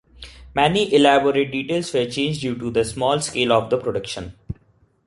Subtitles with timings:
[0.55, 4.33] Many elaborate details were changed due to the small scale of the production.